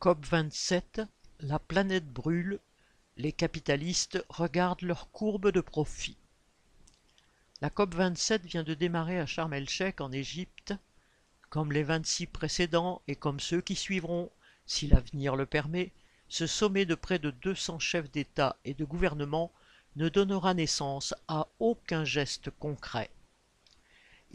[0.00, 1.06] COP27,
[1.40, 2.60] la planète brûle,
[3.16, 6.18] les capitalistes regardent leurs courbes de profit.
[7.62, 10.74] La COP27 vient de démarrer à Sharm el-Sheikh en Égypte.
[11.48, 14.30] Comme les 26 précédents et comme ceux qui suivront,
[14.66, 15.92] si l'avenir le permet,
[16.28, 19.50] ce sommet de près de 200 chefs d'État et de gouvernement
[19.96, 23.08] ne donnera naissance à aucun geste concret.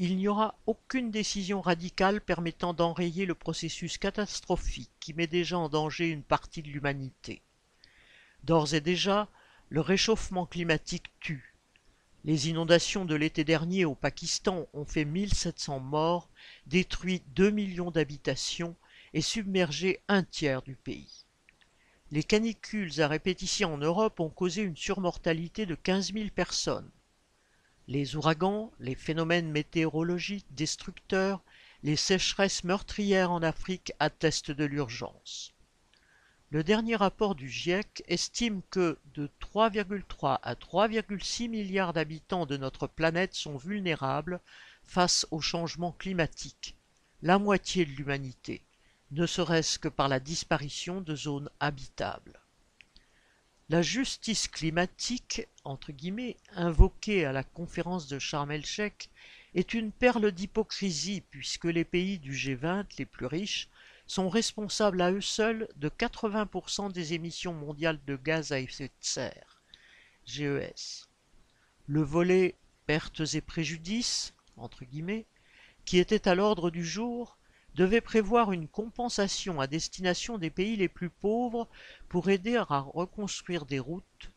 [0.04, 5.70] Il n'y aura aucune décision radicale permettant d'enrayer le processus catastrophique qui met déjà en
[5.70, 7.44] danger une partie de l'humanité.
[8.44, 9.30] D'ores et déjà,
[9.70, 11.54] le réchauffement climatique tue.
[12.26, 16.32] Les inondations de l'été dernier au Pakistan ont fait 1700 morts,
[16.66, 18.76] détruit 2 millions d'habitations
[19.14, 21.28] et submergé un tiers du pays.
[22.10, 26.90] Les canicules à répétition en Europe ont causé une surmortalité de 15 000 personnes.
[27.94, 31.42] Les ouragans, les phénomènes météorologiques destructeurs,
[31.84, 35.54] les sécheresses meurtrières en Afrique attestent de l'urgence.
[36.52, 42.88] Le dernier rapport du GIEC estime que de 3,3 à 3,6 milliards d'habitants de notre
[42.88, 44.40] planète sont vulnérables
[44.84, 46.78] face au changement climatique,
[47.22, 48.64] la moitié de l'humanité,
[49.12, 52.41] ne serait-ce que par la disparition de zones habitables.
[53.72, 59.10] La justice climatique, entre guillemets, invoquée à la conférence de Sharm el-Sheikh,
[59.56, 63.70] est une perle d'hypocrisie puisque les pays du G20 les plus riches
[64.08, 68.94] sont responsables à eux seuls de 80% des émissions mondiales de gaz à effet de
[69.00, 69.64] serre,
[70.26, 71.08] GES.
[71.88, 72.56] Le volet
[72.88, 75.26] pertes et préjudices, entre guillemets,
[75.86, 77.38] qui était à l'ordre du jour,
[77.76, 81.68] devait prévoir une compensation à destination des pays les plus pauvres
[82.10, 84.32] pour aider à reconstruire des routes,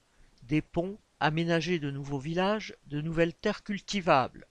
[0.45, 4.47] des ponts, aménager de nouveaux villages, de nouvelles terres cultivables.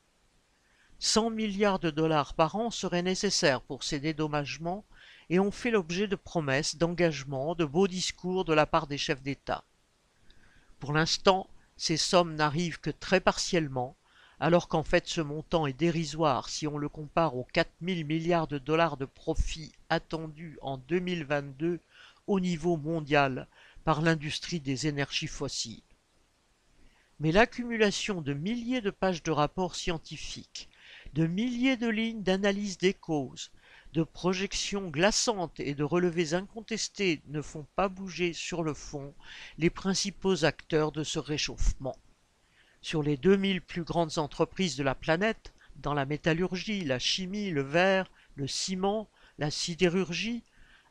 [1.00, 4.86] 100 milliards de dollars par an seraient nécessaires pour ces dédommagements
[5.30, 9.22] et ont fait l'objet de promesses, d'engagements, de beaux discours de la part des chefs
[9.22, 9.64] d'État.
[10.80, 11.47] Pour l'instant,
[11.78, 13.95] ces sommes n'arrivent que très partiellement,
[14.44, 18.50] alors qu'en fait ce montant est dérisoire si on le compare aux 4 000 milliards
[18.50, 21.80] de dollars de profits attendus en 2022
[22.28, 23.48] au niveau mondial
[23.86, 25.81] par l'industrie des énergies fossiles.
[27.22, 30.68] Mais l'accumulation de milliers de pages de rapports scientifiques,
[31.14, 33.50] de milliers de lignes d'analyse des causes,
[33.94, 39.14] de projections glaçantes et de relevés incontestés ne font pas bouger sur le fond
[39.58, 41.96] les principaux acteurs de ce réchauffement.
[42.83, 47.61] Sur les 2000 plus grandes entreprises de la planète, dans la métallurgie, la chimie, le
[47.61, 50.44] verre, le ciment, la sidérurgie,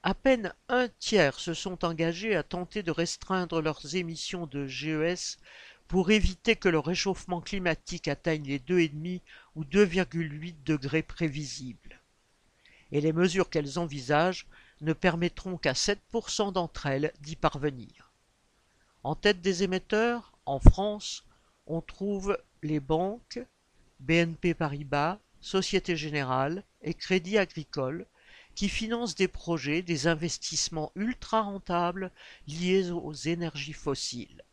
[0.02, 5.38] à peine un tiers se sont engagés à tenter de restreindre leurs émissions de GES
[5.86, 9.20] pour éviter que le réchauffement climatique atteigne les 2,5
[9.54, 12.00] ou 2,8 degrés prévisibles
[12.90, 14.46] et les mesures qu'elles envisagent
[14.80, 18.10] ne permettront qu'à 7% d'entre elles d'y parvenir.
[19.04, 21.24] En tête des émetteurs, en France,
[21.66, 23.40] on trouve les banques,
[24.00, 28.06] BNP Paribas, Société Générale et Crédit Agricole,
[28.54, 32.10] qui financent des projets, des investissements ultra rentables
[32.46, 34.44] liés aux énergies fossiles.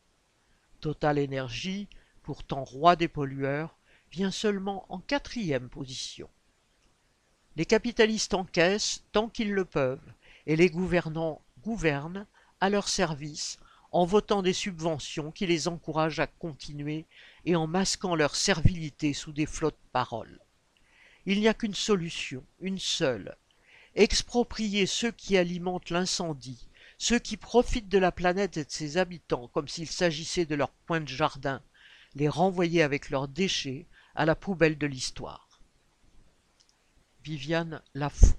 [0.79, 1.87] Total Energy,
[2.23, 3.77] pourtant roi des pollueurs,
[4.11, 6.29] vient seulement en quatrième position.
[7.55, 10.13] Les capitalistes encaissent tant qu'ils le peuvent,
[10.45, 12.25] et les gouvernants gouvernent
[12.61, 13.59] à leur service
[13.91, 17.05] en votant des subventions qui les encouragent à continuer
[17.45, 20.39] et en masquant leur servilité sous des flottes paroles.
[21.25, 23.35] Il n'y a qu'une solution, une seule.
[23.95, 26.67] Exproprier ceux qui alimentent l'incendie,
[26.97, 30.69] ceux qui profitent de la planète et de ses habitants comme s'il s'agissait de leur
[30.71, 31.61] point de jardin,
[32.15, 35.61] les renvoyer avec leurs déchets à la poubelle de l'histoire.
[37.23, 38.35] Viviane Lafont